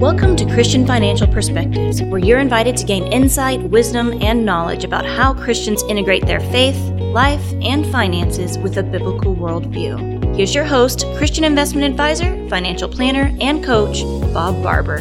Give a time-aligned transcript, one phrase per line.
[0.00, 5.04] Welcome to Christian Financial Perspectives, where you're invited to gain insight, wisdom, and knowledge about
[5.04, 10.36] how Christians integrate their faith, life, and finances with a biblical worldview.
[10.36, 14.02] Here's your host, Christian investment advisor, financial planner, and coach,
[14.32, 14.98] Bob Barber.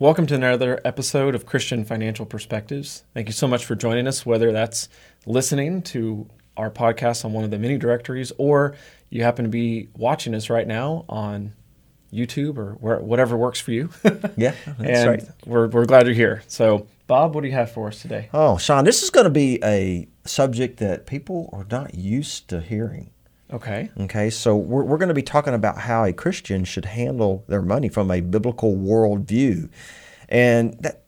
[0.00, 3.04] Welcome to another episode of Christian Financial Perspectives.
[3.14, 4.88] Thank you so much for joining us, whether that's
[5.24, 8.74] listening to our podcast on one of the many directories or
[9.12, 11.52] you happen to be watching us right now on
[12.14, 13.90] YouTube or where, whatever works for you.
[14.38, 15.24] yeah, that's and right.
[15.44, 16.42] We're, we're glad you're here.
[16.46, 18.30] So, Bob, what do you have for us today?
[18.32, 22.62] Oh, Sean, this is going to be a subject that people are not used to
[22.62, 23.10] hearing.
[23.52, 23.90] Okay.
[24.00, 27.60] Okay, so we're, we're going to be talking about how a Christian should handle their
[27.60, 29.68] money from a biblical worldview.
[30.30, 31.02] And that,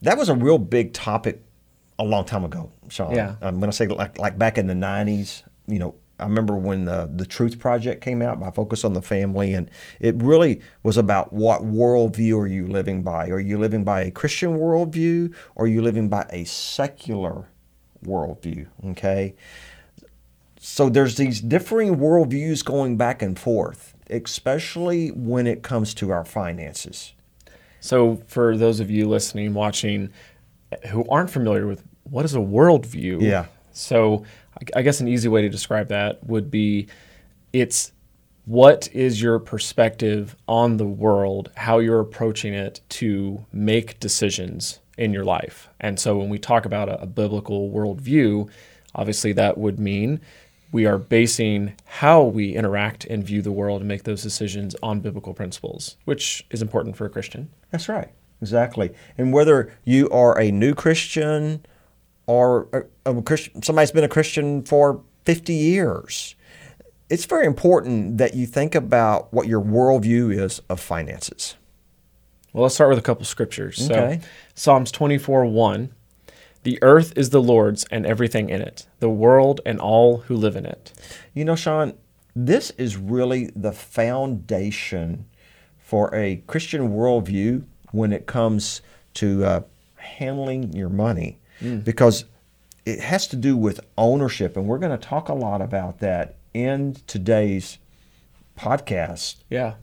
[0.00, 1.44] that was a real big topic
[1.98, 3.14] a long time ago, Sean.
[3.14, 3.36] Yeah.
[3.42, 6.86] Um, when I say like, like back in the 90s, you know, I remember when
[6.86, 10.96] the, the Truth Project came out by Focus on the Family, and it really was
[10.96, 13.28] about what worldview are you living by?
[13.28, 17.48] Are you living by a Christian worldview, or are you living by a secular
[18.04, 18.66] worldview?
[18.90, 19.34] Okay,
[20.58, 26.24] so there's these differing worldviews going back and forth, especially when it comes to our
[26.24, 27.12] finances.
[27.80, 30.10] So, for those of you listening, watching,
[30.88, 33.46] who aren't familiar with what is a worldview, Yeah.
[33.76, 34.24] So,
[34.74, 36.88] I guess an easy way to describe that would be
[37.52, 37.92] it's
[38.46, 45.12] what is your perspective on the world, how you're approaching it to make decisions in
[45.12, 45.68] your life.
[45.78, 48.48] And so, when we talk about a, a biblical worldview,
[48.94, 50.20] obviously that would mean
[50.72, 55.00] we are basing how we interact and view the world and make those decisions on
[55.00, 57.50] biblical principles, which is important for a Christian.
[57.70, 58.92] That's right, exactly.
[59.16, 61.64] And whether you are a new Christian
[62.26, 66.34] or a, a Christian, somebody's been a Christian for 50 years,
[67.08, 71.56] it's very important that you think about what your worldview is of finances.
[72.52, 73.90] Well, let's start with a couple scriptures.
[73.90, 74.20] Okay.
[74.22, 75.92] So, Psalms 24 1.
[76.62, 80.56] The earth is the Lord's and everything in it, the world and all who live
[80.56, 80.92] in it.
[81.32, 81.94] You know, Sean,
[82.34, 85.26] this is really the foundation
[85.78, 88.82] for a Christian worldview when it comes
[89.14, 89.60] to uh,
[89.94, 92.24] handling your money because
[92.84, 94.56] it has to do with ownership.
[94.56, 97.78] And we're going to talk a lot about that in today's
[98.56, 99.36] podcast.
[99.50, 99.74] Yeah.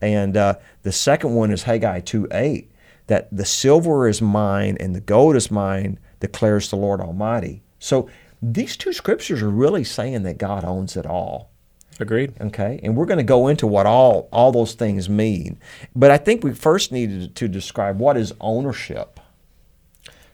[0.00, 2.70] And uh, the second one is Haggai 2 8,
[3.06, 7.62] that the silver is mine and the gold is mine, declares the Lord Almighty.
[7.78, 8.08] So
[8.40, 11.50] these two scriptures are really saying that God owns it all.
[12.00, 12.34] Agreed.
[12.40, 15.58] Okay, and we're going to go into what all all those things mean,
[15.96, 19.17] but I think we first needed to describe what is ownership.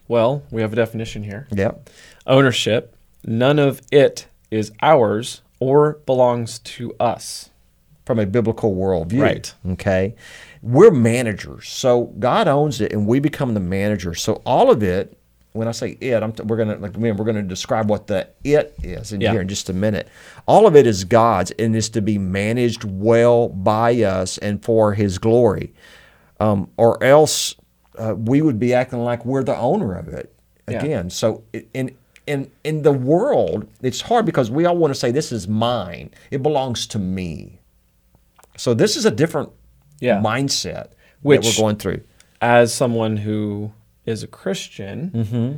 [0.08, 1.46] Well, we have a definition here.
[1.52, 1.90] Yep.
[2.26, 2.94] Ownership,
[3.24, 7.50] none of it is ours or belongs to us.
[8.04, 9.22] From a biblical worldview.
[9.22, 9.54] Right.
[9.66, 10.14] Okay.
[10.60, 14.14] We're managers, so God owns it, and we become the manager.
[14.14, 15.16] So all of it,
[15.54, 18.28] when I say it, I'm t- we're gonna like man, we're gonna describe what the
[18.44, 19.32] it is in Yeah.
[19.32, 20.06] here in just a minute.
[20.46, 24.92] All of it is God's and is to be managed well by us and for
[24.92, 25.72] His glory,
[26.40, 27.54] um, or else
[27.98, 30.34] uh, we would be acting like we're the owner of it
[30.68, 30.78] Yeah.
[30.82, 31.10] again.
[31.10, 31.94] So in
[32.26, 36.10] in in the world, it's hard because we all want to say this is mine.
[36.30, 37.60] It belongs to me.
[38.56, 39.50] So this is a different
[40.00, 40.20] Yeah.
[40.20, 40.88] mindset
[41.22, 42.00] Which- that we're going through.
[42.40, 43.72] As someone who
[44.06, 45.56] is a Christian, Mm-hmm.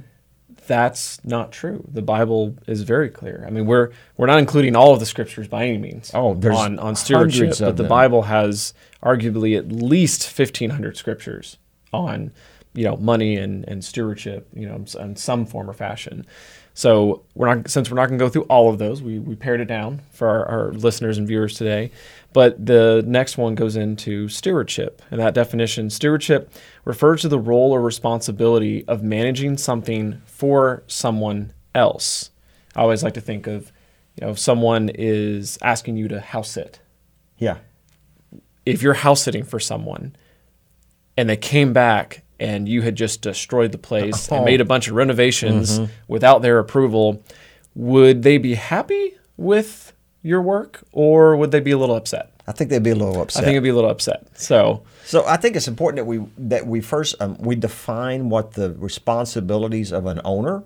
[0.67, 1.85] that's not true.
[1.93, 3.45] The Bible is very clear.
[3.47, 6.11] I mean, we're we're not including all of the scriptures by any means.
[6.15, 7.89] Oh, there's on on stewardship, but the them.
[7.89, 11.59] Bible has arguably at least fifteen hundred scriptures
[11.93, 12.33] on
[12.75, 16.27] you know money and and stewardship, you know, in some form or fashion.
[16.75, 19.03] So we're not since we're not going to go through all of those.
[19.03, 21.91] We we pared it down for our, our listeners and viewers today.
[22.35, 26.53] But the next one goes into stewardship, and that definition, stewardship,
[26.85, 32.31] refers to the role or responsibility of managing something for someone else.
[32.75, 33.73] I always like to think of,
[34.17, 36.81] you know, if someone is asking you to house sit.
[37.39, 37.57] Yeah.
[38.67, 40.15] If you're house sitting for someone,
[41.17, 44.45] and they came back and you had just destroyed the place and Oh.
[44.45, 47.23] made a bunch of renovations without their approval,
[47.75, 49.93] would they be happy with
[50.23, 52.31] your work or would they be a little upset?
[52.49, 53.43] I think they'd be a little upset.
[53.43, 54.27] I think it'd be a little upset.
[54.39, 58.53] So, so I think it's important that we that we first um, we define what
[58.53, 60.63] the responsibilities of an owner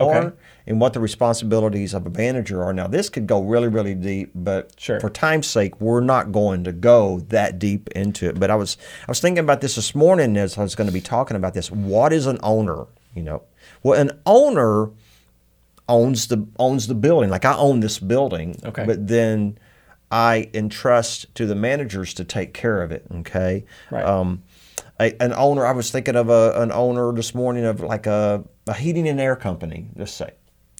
[0.00, 0.18] Okay.
[0.18, 0.32] are
[0.66, 2.72] and what the responsibilities of a manager are.
[2.72, 5.00] Now this could go really really deep, but Sure.
[5.00, 8.38] for time's sake, we're not going to go that deep into it.
[8.40, 8.76] But I was
[9.06, 11.54] I was thinking about this this morning as I was going to be talking about
[11.54, 11.70] this.
[11.70, 12.86] What is an owner?
[13.14, 13.42] You know,
[13.82, 14.90] well, an owner
[15.88, 17.30] owns the owns the building.
[17.30, 18.84] Like I own this building, Okay.
[18.84, 19.58] but then
[20.12, 23.04] I entrust to the managers to take care of it.
[23.16, 23.64] Okay.
[23.90, 24.04] Right.
[24.04, 24.42] Um,
[25.00, 25.66] a, an owner.
[25.66, 29.18] I was thinking of a, an owner this morning of like a, a heating and
[29.20, 29.88] air company.
[29.96, 30.30] Just say,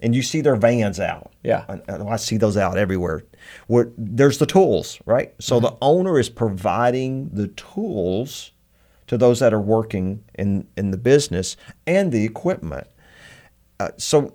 [0.03, 1.33] and you see their vans out.
[1.43, 1.65] Yeah.
[1.89, 3.25] And I see those out everywhere.
[3.67, 5.35] Where there's the tools, right?
[5.41, 8.53] So the owner is providing the tools
[9.09, 11.57] to those that are working in in the business
[11.87, 12.87] and the equipment.
[13.81, 14.35] Uh, so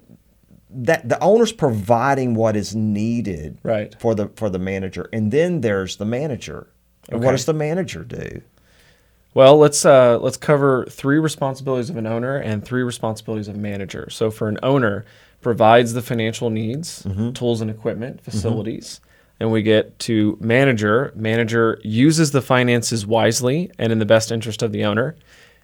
[0.69, 3.95] that the owner's providing what is needed Right.
[3.99, 6.67] for the for the manager, and then there's the manager.
[7.09, 8.41] And what does the manager do?
[9.35, 13.59] Well, let's uh, let's cover three responsibilities of an owner and three responsibilities of a
[13.59, 14.09] manager.
[14.09, 15.05] So, for an owner,
[15.41, 17.33] provides the financial needs, Mm-hmm.
[17.33, 19.01] tools and equipment, facilities,
[19.39, 21.11] and we get to manager.
[21.15, 25.15] Manager uses the finances wisely and in the best interest of the owner.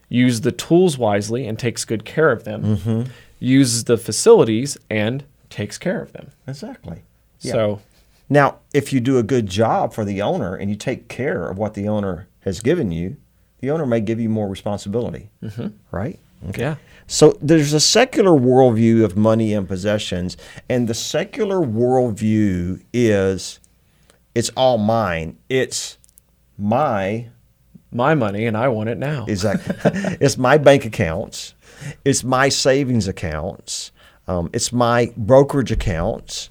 [0.09, 2.75] Use the tools wisely and takes good care of them.
[2.77, 3.11] Mm-hmm.
[3.39, 6.31] Uses the facilities and takes care of them.
[6.45, 7.03] Exactly.
[7.39, 7.79] So,
[8.29, 11.57] Now, if you do a good job for the owner and you take care of
[11.57, 13.15] what the owner has given you,
[13.61, 15.29] the owner may give you more responsibility.
[15.43, 15.67] Mm-hmm.
[15.91, 16.19] Right?
[16.57, 16.75] yeah,
[17.05, 20.37] So there's a secular worldview of money and possessions,
[20.67, 23.59] and the secular worldview is
[24.33, 25.37] it's all mine.
[25.49, 25.97] It's
[26.57, 27.29] my
[27.91, 29.25] my money and I want it now.
[29.27, 29.75] exactly.
[30.21, 31.53] it's my bank accounts.
[32.05, 33.91] It's my savings accounts.
[34.27, 36.49] Um, it's my brokerage accounts.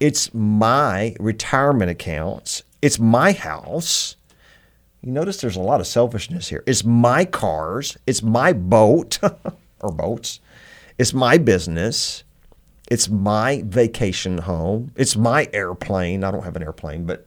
[0.00, 2.64] It's my retirement accounts.
[2.82, 4.16] It's my house.
[5.04, 6.64] You notice there's a lot of selfishness here.
[6.66, 7.98] It's my cars.
[8.06, 9.18] It's my boat
[9.80, 10.40] or boats.
[10.96, 12.24] It's my business.
[12.90, 14.92] It's my vacation home.
[14.96, 16.24] It's my airplane.
[16.24, 17.26] I don't have an airplane, but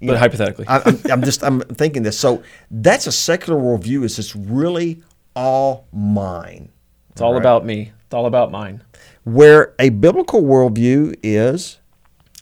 [0.00, 2.18] but know, hypothetically, I, I'm, I'm just I'm thinking this.
[2.18, 4.04] So that's a secular worldview.
[4.04, 5.02] Is it's really
[5.34, 6.70] all mine,
[7.12, 7.40] it's all right.
[7.40, 7.90] about me.
[8.04, 8.84] It's all about mine.
[9.24, 11.80] where a biblical worldview is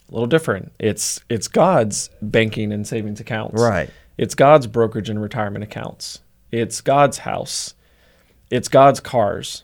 [0.09, 0.73] a little different.
[0.77, 3.61] It's it's God's banking and savings accounts.
[3.61, 3.89] Right.
[4.17, 6.19] It's God's brokerage and retirement accounts.
[6.51, 7.75] It's God's house.
[8.49, 9.63] It's God's cars.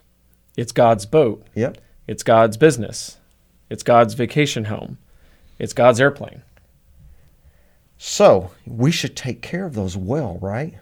[0.55, 1.45] It's God's boat.
[1.55, 1.77] yep.
[2.07, 3.17] It's God's business.
[3.69, 4.97] It's God's vacation home.
[5.57, 6.43] It's God's airplane.
[7.97, 10.75] So we should take care of those well, right?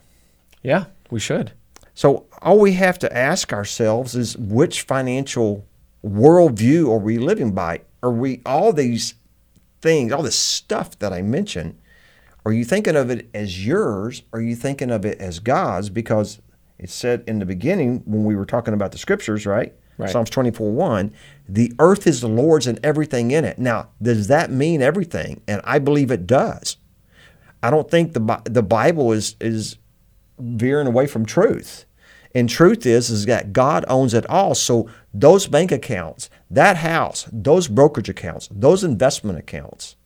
[0.63, 1.51] Yeah, we should.
[1.93, 5.65] So all we have to ask ourselves is which financial
[6.03, 7.81] worldview are we living by?
[8.01, 9.13] Are we all these
[9.81, 11.77] things, all this stuff that I mentioned?
[12.45, 14.23] Are you thinking of it as yours?
[14.31, 15.89] Or are you thinking of it as God's?
[15.89, 16.41] Because
[16.77, 19.73] it said in the beginning when we were talking about the scriptures, right?
[19.97, 20.09] Right.
[20.09, 21.13] Psalms 24 1,
[21.47, 23.59] the earth is the Lord's and everything in it.
[23.59, 25.41] Now, does that mean everything?
[25.47, 26.77] And I believe it does.
[27.61, 29.77] I don't think the the Bible is is
[30.39, 31.85] veering away from truth.
[32.33, 34.55] And truth is is that God owns it all.
[34.55, 39.97] So those bank accounts, that house, those brokerage accounts, those investment accounts,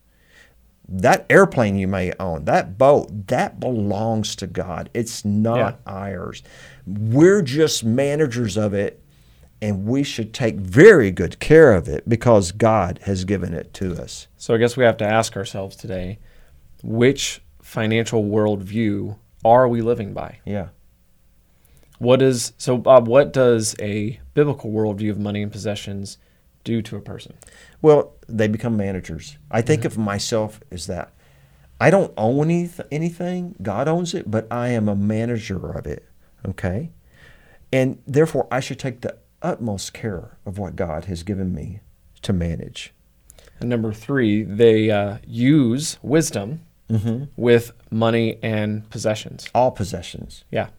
[0.88, 4.90] that airplane you may own, that boat, that belongs to God.
[4.94, 6.44] It's not ours.
[6.86, 9.02] We're just managers of it
[9.62, 14.00] and we should take very good care of it because God has given it to
[14.00, 14.28] us.
[14.38, 16.20] So I guess we have to ask ourselves today,
[16.84, 20.40] which financial worldview are we living by?
[20.46, 20.70] Yeah.
[21.98, 26.18] What is so Bob, what does a biblical worldview of money and possessions
[26.66, 27.38] do to a person?
[27.82, 29.38] Well, they become managers.
[29.50, 31.14] I think of myself as that.
[31.80, 33.56] I don't own any, anything.
[33.62, 36.06] God owns it, but I am a manager of it.
[36.46, 36.92] Okay?
[37.72, 41.80] And therefore, I should take the utmost care of what God has given me
[42.24, 42.94] to manage.
[43.60, 46.62] And number three, they uh, use wisdom
[47.36, 49.50] with money and possessions.
[49.54, 50.44] All possessions.
[50.52, 50.70] Yeah.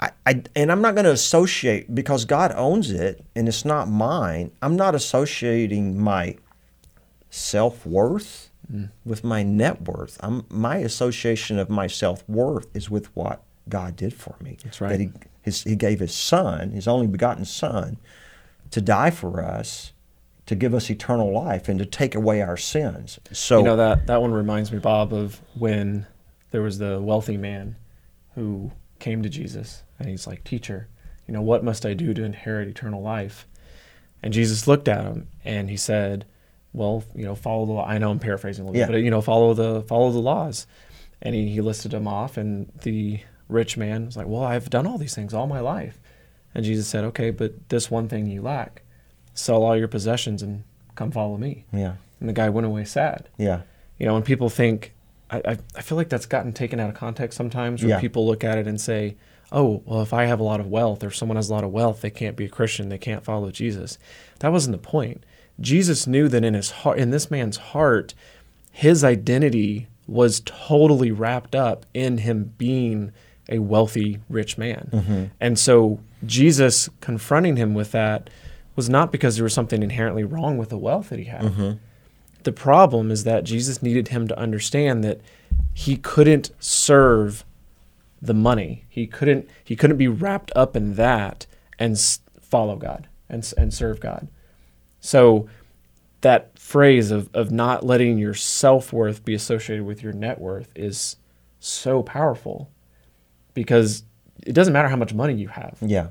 [0.00, 3.88] I, I, and I'm not going to associate because God owns it and it's not
[3.88, 4.50] mine.
[4.62, 6.36] I'm not associating my
[7.28, 8.90] self worth mm.
[9.04, 10.18] with my net worth.
[10.20, 14.56] I'm, my association of my self worth is with what God did for me.
[14.64, 14.90] That's right.
[14.90, 15.10] That he,
[15.42, 17.98] his, he gave His Son, His only begotten Son,
[18.70, 19.92] to die for us,
[20.46, 23.18] to give us eternal life, and to take away our sins.
[23.32, 26.06] So You know that that one reminds me, Bob, of when
[26.50, 27.76] there was the wealthy man
[28.34, 30.88] who came to Jesus and he's like, "Teacher,
[31.26, 33.46] you know what must I do to inherit eternal life?"
[34.22, 36.24] And Jesus looked at him and he said,
[36.72, 38.86] "Well, you know, follow the law." I know I'm paraphrasing a little Yeah.
[38.86, 40.66] bit, but you know, follow the follow the laws.
[41.22, 44.86] And he, he listed them off, and the rich man was like, "Well, I've done
[44.86, 45.98] all these things all my life."
[46.54, 48.82] And Jesus said, "Okay, but this one thing you lack:
[49.34, 50.64] sell all your possessions and
[50.94, 53.62] come follow me." yeah, And the guy went away sad yeah,
[53.98, 54.94] you know, when people think,
[55.32, 58.00] I, I, feel like that's gotten taken out of context sometimes where Yeah.
[58.00, 59.16] people look at it and say,
[59.52, 61.64] oh, well, if I have a lot of wealth or if someone has a lot
[61.64, 63.98] of wealth, they can't be a Christian, they can't follow Jesus.
[64.40, 65.24] That wasn't the point.
[65.60, 68.14] Jesus knew that in his heart, in this man's heart,
[68.72, 73.12] his identity was totally wrapped up in him being
[73.48, 74.88] a wealthy, rich man.
[74.92, 75.24] Mm-hmm.
[75.40, 78.30] And so Jesus confronting him with that
[78.76, 81.42] was not because there was something inherently wrong with the wealth that he had.
[81.42, 81.72] Mm-hmm.
[82.42, 85.20] The problem is that Jesus needed him to understand that
[85.74, 87.44] he couldn't serve
[88.20, 88.84] the money.
[88.88, 91.46] He couldn't he couldn't be wrapped up in that
[91.78, 94.28] and s- follow God and and serve God.
[95.00, 95.48] So
[96.20, 101.16] that phrase of of not letting your self-worth be associated with your net worth is
[101.60, 102.70] so powerful
[103.54, 104.04] because
[104.46, 105.78] it doesn't matter how much money you have.
[105.80, 106.08] Yeah.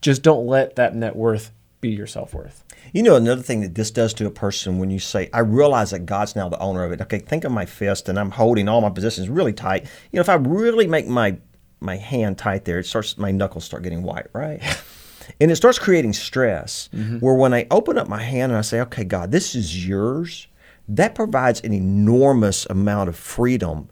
[0.00, 2.61] Just don't let that net worth be your self-worth.
[2.92, 5.92] You know, another thing that this does to a person when you say, I realize
[5.92, 7.00] that God's now the owner of it.
[7.00, 9.84] Okay, think of my fist and I'm holding all my positions really tight.
[10.10, 11.38] You know, if I really make my
[11.80, 14.62] my hand tight there, it starts my knuckles start getting white, right?
[15.40, 17.18] and it starts creating stress mm-hmm.
[17.18, 20.46] where when I open up my hand and I say, Okay, God, this is yours,
[20.86, 23.88] that provides an enormous amount of freedom,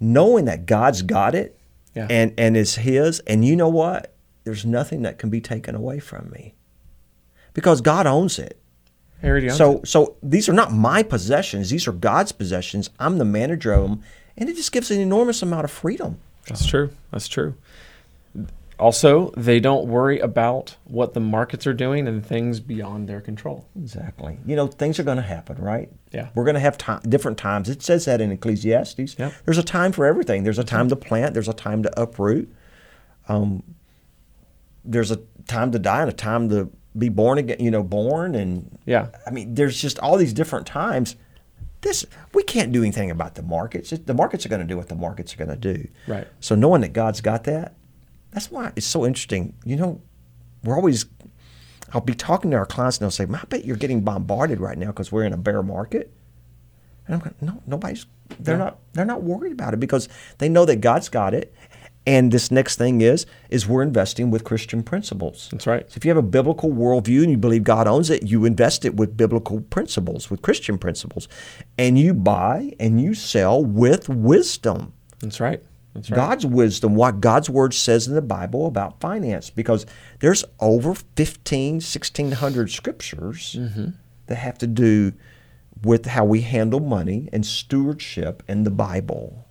[0.00, 1.56] knowing that God's got it
[1.94, 2.08] Yeah.
[2.10, 4.14] and, and it's his, and you know what?
[4.44, 6.54] There's nothing that can be taken away from me.
[7.54, 8.56] Because God owns it.
[9.22, 9.88] Owns So, it.
[9.88, 12.90] so these are not my possessions; these are God's possessions.
[12.98, 14.02] I'm the manager of them,
[14.36, 16.18] and it just gives an enormous amount of freedom.
[16.46, 16.90] That's true.
[17.10, 17.54] That's true.
[18.78, 23.66] Also, they don't worry about what the markets are doing and things beyond their control.
[23.76, 24.38] Exactly.
[24.46, 25.90] You know, things are going to happen, right?
[26.12, 26.30] Yeah.
[26.34, 27.68] We're going to have time, different times.
[27.68, 29.16] It says that in Ecclesiastes.
[29.18, 29.34] Yep.
[29.44, 30.44] There's a time for everything.
[30.44, 31.34] There's a time to plant.
[31.34, 32.50] There's a time to uproot.
[33.28, 33.62] Um,
[34.82, 35.16] there's a
[35.46, 37.58] time to die and a time to be born again.
[37.60, 39.08] You know, born and Yeah.
[39.26, 41.16] I mean, there's just all these different times.
[41.82, 42.04] This
[42.34, 43.92] we can't do anything about the markets.
[43.92, 45.88] It- The markets are going to do what the markets are going to do.
[46.06, 46.26] Right.
[46.40, 47.74] So knowing that God's got that,
[48.32, 49.54] that's why it's so interesting.
[49.64, 50.00] You know,
[50.64, 51.06] we're always.
[51.92, 54.60] I'll be talking to our clients and they'll say, "Man, "I bet you're getting bombarded
[54.60, 56.12] right now because we're in a bear market."
[57.06, 58.06] And I'm like, "No, nobody's.
[58.38, 58.64] They're No.
[58.66, 58.78] not.
[58.92, 61.52] They're not worried about it because they know that God's got it."
[62.06, 65.48] And this next thing is, is we're investing with Christian principles.
[65.52, 65.90] That's right.
[65.90, 68.84] So if you have a biblical worldview and you believe God owns it, you invest
[68.84, 71.28] it with biblical principles, with Christian principles,
[71.76, 74.94] and you buy and you sell with wisdom.
[75.20, 75.62] That's right.
[75.94, 76.16] That's right.
[76.16, 79.84] God's wisdom, what God's word says in the Bible about finance, because
[80.20, 83.90] there's over 15, 1600 scriptures mm-hmm.
[84.26, 85.12] that have to do
[85.82, 89.46] with how we handle money and stewardship in the Bible.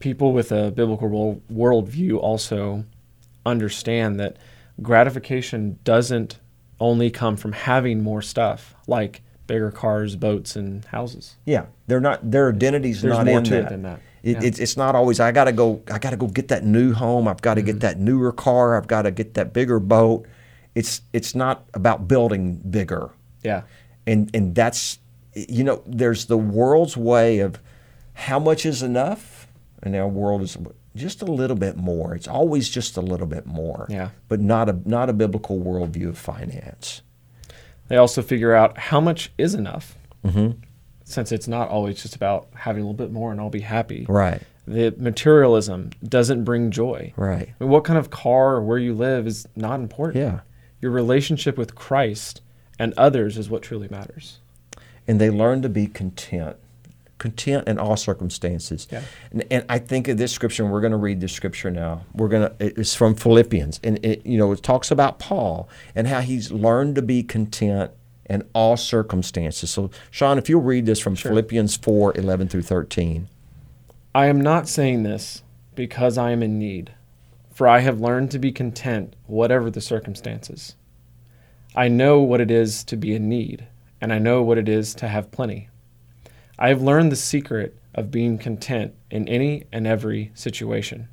[0.00, 2.84] People with a biblical world, worldview also
[3.46, 4.36] understand that
[4.82, 6.38] gratification doesn't
[6.80, 11.36] only come from having more stuff like bigger cars, boats, and houses.
[11.44, 12.30] Yeah, they're not.
[12.30, 13.68] Their identity's There's not more in to it that.
[13.70, 14.00] than that.
[14.22, 14.48] It, Yeah.
[14.48, 15.20] it's, it's not always.
[15.20, 15.82] I gotta go.
[15.92, 17.28] I gotta go get that new home.
[17.28, 17.66] I've got to Mm-hmm.
[17.66, 18.76] get that newer car.
[18.76, 20.26] I've got to get that bigger boat.
[20.74, 23.10] It's it's not about building bigger.
[23.42, 23.62] Yeah.
[24.06, 24.98] and and that's
[25.34, 27.58] you know there's the world's way of
[28.14, 29.39] how much is enough
[29.82, 30.56] and our world is
[30.96, 34.10] just a little bit more it's always just a little bit more Yeah.
[34.28, 37.02] but not a not a biblical worldview of finance
[37.88, 39.96] They also figure out how much is enough.
[40.24, 40.60] Mm-hmm.
[41.04, 44.06] Since it's not always just about having a little bit more and I'll be happy.
[44.08, 47.12] right The materialism doesn't bring joy.
[47.16, 50.22] right I mean, what kind of car or where you live is not important.
[50.24, 50.40] yeah
[50.80, 52.42] Your relationship with Christ
[52.78, 54.38] and others is what truly matters.
[55.08, 56.56] and they learn to be content
[57.20, 59.02] content in all circumstances Yeah.
[59.30, 62.04] and, and i think of this scripture and we're going to read this scripture now
[62.14, 66.08] we're going to it's from philippians and it you know it talks about paul and
[66.08, 67.92] how he's learned to be content
[68.28, 73.28] in all circumstances so sean if you'll read this from philippians 4 11 through 13
[74.12, 75.44] I am not saying this
[75.76, 76.90] because I am in need,
[77.54, 80.74] for I have learned to be content whatever the circumstances.
[81.76, 83.68] I know what it is to be in need,
[84.00, 85.68] and I know what it is to have plenty.
[86.60, 91.08] I have learned the secret of being content in any and every situation,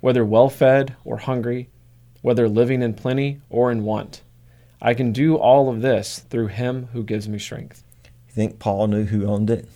[0.00, 1.70] whether well fed or hungry,
[2.20, 4.22] whether living in plenty or in want.
[4.82, 7.84] I can do all of this through him who gives me strength.
[8.04, 9.68] you think paul knew who owned it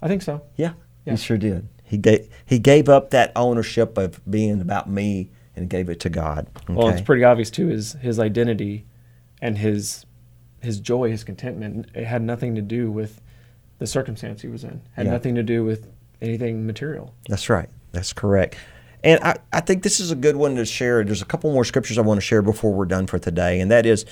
[0.00, 0.42] I think so.
[0.56, 1.14] yeah, Yeah.
[1.14, 5.68] he sure did he gave he gave up that ownership of being about me and
[5.68, 7.68] gave it to god Well, it's pretty obvious too.
[7.68, 8.84] His his identity
[9.42, 10.04] and his
[10.60, 13.20] his joy, his contentment, it had nothing to do with
[13.78, 14.80] the circumstance he was in.
[14.92, 15.12] Had Yeah.
[15.12, 15.88] nothing to do with
[16.20, 17.14] anything material.
[17.28, 17.68] That's right.
[17.92, 18.56] That's correct.
[19.04, 21.04] And I, I think this is a good one to share.
[21.04, 23.70] There's a couple more scriptures I want to share before we're done for today, and
[23.70, 24.04] that is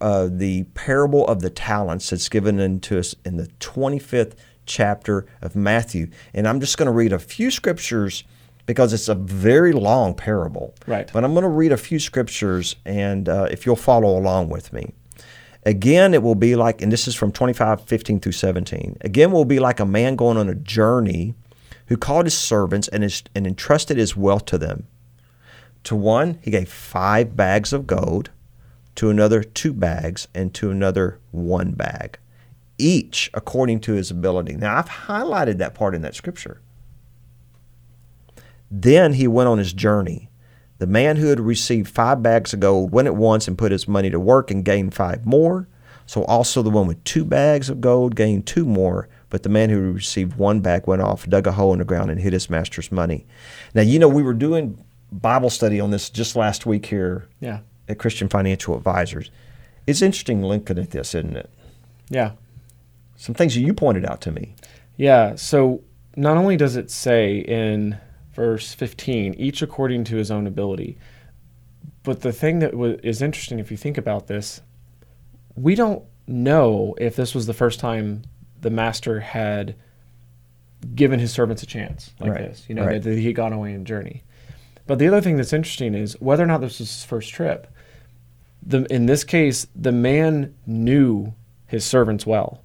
[0.00, 4.32] uh, the parable of the talents that's given into us in the 25th
[4.66, 6.08] chapter of Matthew.
[6.34, 8.24] And I'm just going to read a few scriptures
[8.66, 10.74] because it's a very long parable.
[10.88, 11.08] Right.
[11.12, 14.72] But I'm going to read a few scriptures, and uh, if you'll follow along with
[14.72, 14.92] me.
[15.64, 18.98] Again, it will be like, and this is from 25, 15 through 17.
[19.02, 21.34] Again, will be like a man going on a journey
[21.86, 24.86] who called his servants and, is, and entrusted his wealth to them.
[25.84, 28.30] To one, he gave five bags of gold,
[28.94, 32.18] to another, two bags, and to another, one bag,
[32.78, 34.54] each according to his ability.
[34.54, 36.60] Now, I've highlighted that part in that scripture.
[38.70, 40.28] Then he went on his journey.
[40.82, 43.86] The man who had received five bags of gold went at once and put his
[43.86, 45.68] money to work and gained five more.
[46.06, 49.08] So also the one with two bags of gold gained two more.
[49.30, 52.10] But the man who received one bag went off, dug a hole in the ground,
[52.10, 53.24] and hid his master's money.
[53.76, 54.76] Now, you know, we were doing
[55.12, 57.60] Bible study on this just last week here Yeah.
[57.88, 59.30] at Christian Financial Advisors.
[59.86, 61.48] It's interesting looking at this, isn't it?
[62.08, 62.32] Yeah.
[63.14, 64.56] Some things that you pointed out to me.
[64.96, 65.36] Yeah.
[65.36, 65.82] So
[66.16, 67.98] not only does it say in
[68.32, 70.98] verse 15, each according to his own ability,
[72.02, 74.60] but the thing that wa- is interesting, if you think about this,
[75.54, 78.22] we don't know if this was the first time
[78.60, 79.74] the master had
[80.94, 83.02] given his servants a chance like Right, this, you know, right.
[83.02, 84.24] that, that he had gone away on a journey.
[84.86, 87.68] But the other thing that's interesting is whether or not this was his first trip.
[88.64, 91.34] The, in this case, the man knew
[91.66, 92.62] his servants well.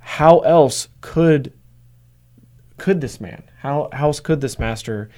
[0.00, 1.52] How else could
[2.76, 5.08] could this man, how, how else could this master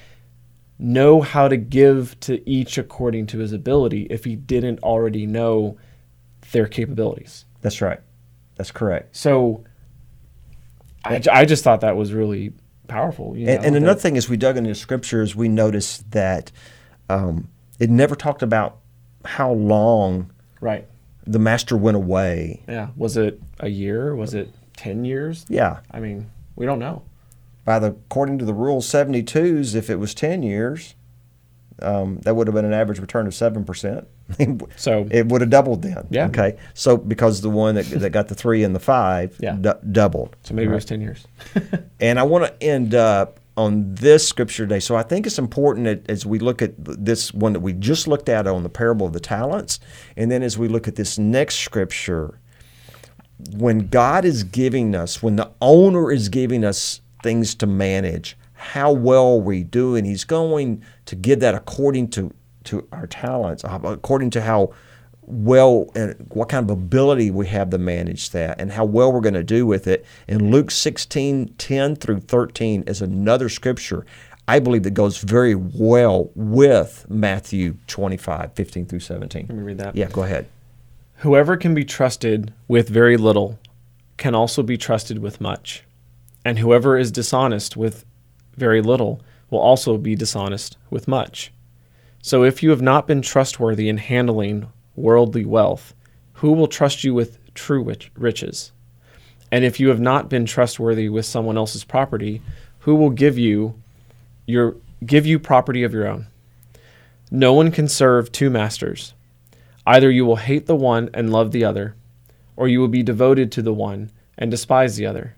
[0.79, 5.77] know how to give to each according to his ability if he didn't already know
[6.53, 7.43] their capabilities?
[7.61, 7.99] That's right.
[8.55, 9.17] That's correct.
[9.17, 9.65] So
[11.03, 12.53] I, I just thought that was really
[12.87, 13.35] powerful.
[13.35, 16.09] You And, know, and that- another thing, as we dug into the scriptures, we noticed
[16.11, 16.49] that
[17.09, 17.49] um,
[17.79, 18.77] it never talked about
[19.25, 20.87] how long right.
[21.25, 22.63] the master went away.
[22.69, 22.89] Yeah.
[22.95, 24.15] Was it a year?
[24.15, 25.45] Was it 10 years?
[25.49, 27.01] Yeah, I mean, we don't know.
[27.67, 30.95] By the according to the rule 72s, if it was 10 years,
[31.81, 34.07] um, that would have been an average return of seven percent.
[34.77, 36.07] So- it would have doubled then.
[36.09, 36.27] Yeah.
[36.27, 36.55] Okay.
[36.73, 39.57] So because the one that, that got the three and the five Yeah.
[39.91, 40.37] doubled.
[40.43, 41.27] So maybe it was 10 years.
[41.99, 44.79] And I want to end up on this scripture today.
[44.79, 48.07] So I think it's important that as we look at this one that we just
[48.07, 49.79] looked at on the parable of the talents,
[50.15, 52.39] and then as we look at this next scripture,
[53.57, 58.91] when God is giving us, when the owner is giving us things to manage, how
[58.91, 60.05] well we doing?
[60.05, 62.33] He's going to give that according to,
[62.65, 64.73] to our talents, uh, according to how
[65.21, 69.19] well and what kind of ability we have to manage that and how well we're
[69.19, 70.05] going to do with it.
[70.27, 74.05] And Luke 16, 10 through 13 is another scripture
[74.47, 79.47] I believe that goes very well with Matthew 25, 15 through 17.
[79.49, 79.95] Let me read that.
[79.95, 80.47] Yeah, go ahead.
[81.17, 83.59] Whoever can be trusted with very little
[84.15, 85.83] can also be trusted with much.
[86.45, 88.05] And whoever is dishonest with
[88.55, 91.51] very little will also be dishonest with much.
[92.21, 95.93] So if you have not been trustworthy in handling worldly wealth,
[96.33, 98.71] who will trust you with true riches?
[99.51, 102.41] And if you have not been trustworthy with someone else's property,
[102.79, 103.81] who will give you
[104.45, 106.27] your give you property of your own?
[107.31, 109.13] No one can serve two masters.
[109.85, 111.95] Either you will hate the one and love the other,
[112.57, 115.36] or you will be devoted to the one and despise the other.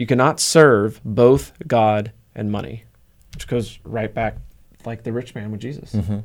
[0.00, 2.84] You cannot serve both God and money,
[3.34, 4.38] which goes right back
[4.86, 5.92] like the rich man with Jesus.
[5.92, 6.20] Mm-hmm.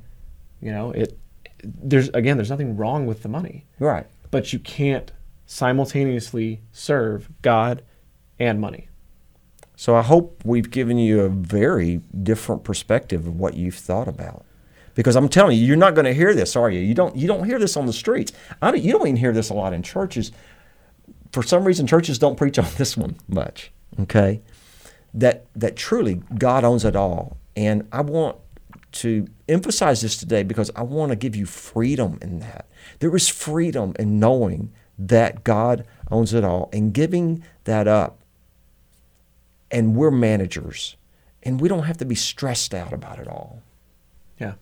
[0.62, 1.20] You know, it
[1.62, 4.08] there's again, there's nothing wrong with the money, Right.
[4.32, 5.12] but you can't
[5.46, 7.84] simultaneously serve God
[8.40, 8.88] and money.
[9.76, 14.46] So I hope we've given you a very different perspective of what you've thought about.
[14.94, 16.80] Because I'm telling you, you're not going to hear this, are you?
[16.80, 17.14] You don't.
[17.18, 18.32] You don't hear this on the streets.
[18.62, 20.32] I don't, you don't even hear this a lot in churches.
[21.36, 23.70] For some reason, churches don't preach on this one much.
[24.00, 24.42] Okay,
[25.14, 28.38] that that truly God owns it all, and I want
[28.94, 32.70] to emphasize this today because I want to give you freedom in that.
[33.00, 38.22] There is freedom in knowing that God owns it all and giving that up
[39.70, 40.96] and we're managers
[41.44, 43.62] and we don't have to be stressed out about it all.
[44.40, 44.54] Yeah.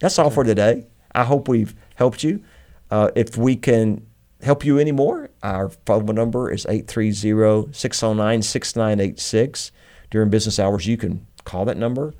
[0.00, 0.88] That's all for today.
[1.14, 2.42] I hope we've helped you.
[2.90, 4.07] Uh, if we can
[4.42, 9.72] help you anymore, our phone number is 830 609 6986.
[10.10, 12.14] During business hours, you can call that number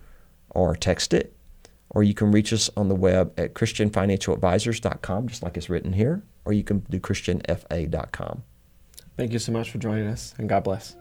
[0.51, 1.35] or text it,
[1.91, 6.23] or you can reach us on the web at ChristianFinancialAdvisors.com, just like it's written here,
[6.45, 8.43] or you can do ChristianFA.com.
[9.17, 10.97] Thank you so much for joining us, and God bless.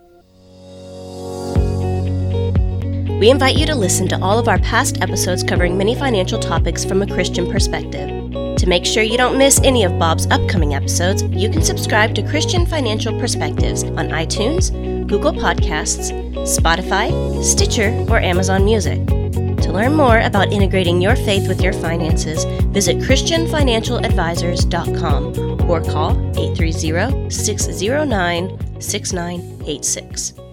[3.20, 6.86] We invite you to listen to all of our past episodes covering many financial topics
[6.86, 8.17] from a Christian perspective.
[8.58, 12.28] To make sure you don't miss any of Bob's upcoming episodes, you can subscribe to
[12.28, 14.72] Christian Financial Perspectives on iTunes,
[15.08, 16.12] Google Podcasts,
[16.44, 19.06] Spotify, Stitcher, or Amazon Music.
[19.08, 22.46] To learn more about integrating your faith with your finances,
[22.78, 30.47] Visit ChristianFinancialAdvisors.com or call 830 609 6986.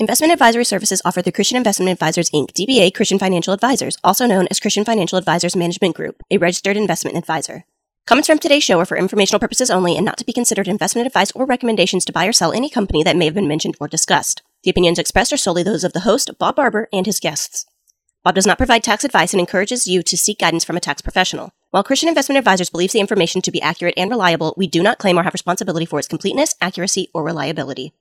[0.00, 4.48] Investment advisory services offered through Christian Investment Advisors Inc., DBA Christian Financial Advisors, also known
[4.50, 7.66] as Christian Financial Advisors Management Group, a registered investment advisor.
[8.06, 11.06] Comments from today's show are for informational purposes only and not to be considered investment
[11.06, 13.88] advice or recommendations to buy or sell any company that may have been mentioned or
[13.88, 14.40] discussed.
[14.62, 17.66] The opinions expressed are solely those of the host, Bob Barber, and his guests.
[18.24, 21.02] Bob does not provide tax advice and encourages you to seek guidance from a tax
[21.02, 21.50] professional.
[21.72, 24.98] While Christian Investment Advisors believes the information to be accurate and reliable, we do not
[24.98, 27.92] claim or have responsibility for its completeness, accuracy, or reliability.